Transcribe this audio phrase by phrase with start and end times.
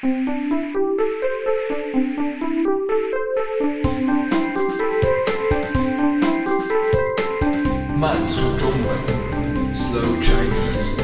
[0.00, 0.08] 慢
[8.28, 8.96] 速中文
[9.74, 11.02] ，Slow Chinese。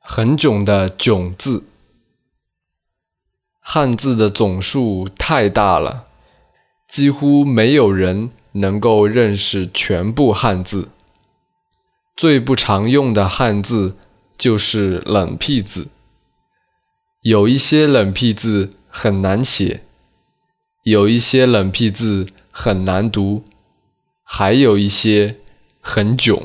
[0.00, 1.62] 很囧的“囧”字，
[3.60, 6.07] 汉字的总数太大了，
[6.88, 10.88] 几乎没有人能够认识全部汉字。
[12.16, 13.94] 最不常用的汉字
[14.36, 15.88] 就是冷僻字，
[17.22, 19.84] 有一些冷僻字很难写，
[20.82, 23.44] 有一些冷僻字很难读，
[24.24, 25.36] 还有一些
[25.80, 26.42] 很囧。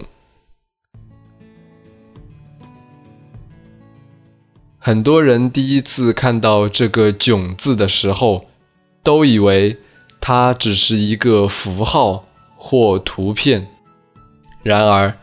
[4.78, 8.46] 很多人第一次看到这个“囧”字的时候，
[9.02, 9.78] 都以为
[10.26, 12.26] 它只是一个符号
[12.56, 13.68] 或图片，
[14.64, 15.18] 然而。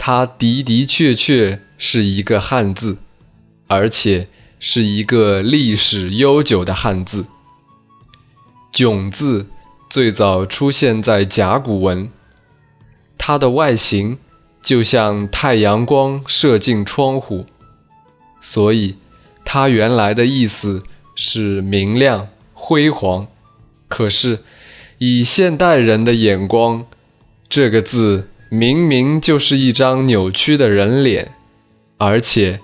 [0.00, 2.96] 它的的确确是一个汉字，
[3.66, 4.28] 而且
[4.60, 7.26] 是一个历史悠久的汉字。
[8.72, 9.48] 囧字
[9.90, 12.10] 最早出现在甲骨文，
[13.18, 14.18] 它的外形
[14.62, 17.44] 就像太阳光射进窗户，
[18.40, 18.96] 所以
[19.44, 20.84] 它原来的意思
[21.16, 23.26] 是明亮辉煌。
[23.88, 24.38] 可是
[24.98, 26.86] 以现代人的眼光，
[27.48, 28.28] 这个字。
[28.50, 31.32] 明明就是一张扭曲的人脸，
[31.98, 32.60] 而且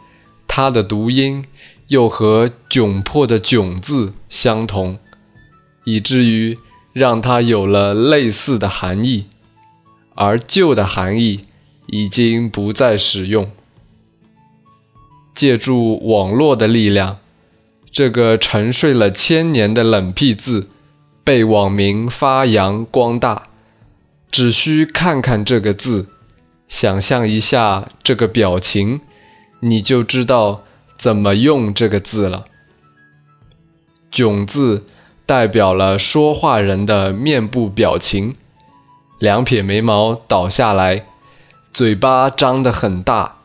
[0.48, 1.44] 它的读音
[1.89, 4.98] 又和窘迫的“窘”字相同，
[5.84, 6.56] 以至于
[6.94, 9.27] 让它有了类似的含义，
[10.14, 11.42] 而旧的含义
[11.84, 13.50] 已经不再使用。
[15.34, 17.19] 借助网络的力量，
[17.92, 20.70] 这个沉睡了千年的冷僻字
[21.25, 23.48] 被网民发扬光大。
[24.30, 26.08] 只需看看这个字，
[26.66, 29.00] 想象一下这个表情，
[29.60, 30.65] 你就知道
[30.97, 32.47] 怎么用这个字了。
[34.10, 34.84] 囧字
[35.25, 38.34] 代表了说话人的面部表情，
[39.20, 41.06] 两撇眉毛倒下来，
[41.72, 43.37] 嘴巴张得很大，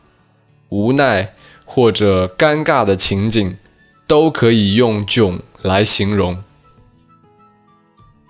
[0.70, 1.34] 无奈
[1.64, 3.56] 或者尴尬的情景，
[4.08, 6.42] 都可以用囧来形容。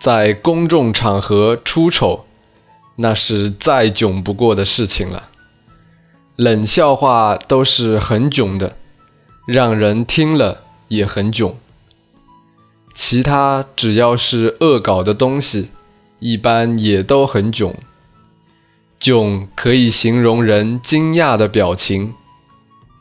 [0.00, 2.25] 在公众场合出丑。
[2.97, 5.31] 那是再囧不过的事情了。
[6.37, 8.77] 冷笑话都是很囧的，
[9.47, 11.56] 让人听了也很囧。
[12.93, 15.71] 其他只要是恶搞的东西，
[16.19, 17.75] 一般也都很囧。
[18.99, 22.12] 囧可以形容人惊讶的表情，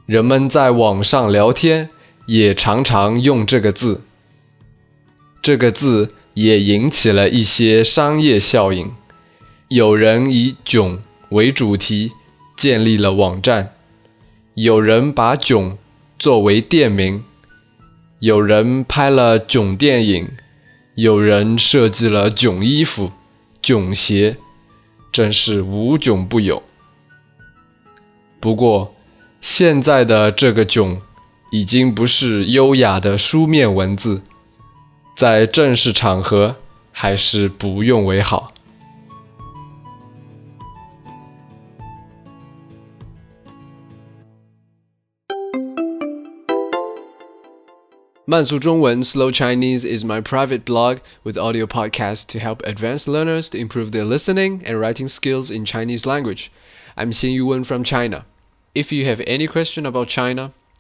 [0.06, 1.90] 人们在网上聊天
[2.26, 4.02] 也常常用这个字。
[5.42, 8.94] 这个字也引起了一些商业效应。
[9.67, 12.13] 有人以“囧”为主题
[12.55, 13.73] 建立了网站，
[14.53, 15.77] 有人把“囧”
[16.17, 17.25] 作为店名，
[18.19, 20.29] 有人拍了“囧”电影，
[20.95, 23.11] 有人设计了“囧”衣服、
[23.61, 24.38] “囧”鞋，
[25.11, 26.63] 真是无囧不有。
[28.39, 28.95] 不过，
[29.41, 31.01] 现在的这个“囧”
[31.51, 34.21] 已经不是优雅的书面文字，
[35.19, 36.56] 在正式场合
[36.91, 38.55] 还是不用为好。
[48.27, 53.59] Mansu Zhongwen Slow Chinese is my private blog with audio podcasts to help advanced learners to
[53.59, 56.50] improve their listening and writing skills in Chinese language.
[56.97, 58.25] I'm Xin Yuwen from China.
[58.75, 60.53] If you have any question about China,